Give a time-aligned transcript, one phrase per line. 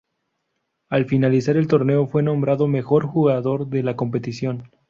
[0.89, 4.71] Al finalizar el torneo fue nombrado mejor jugador de la competición.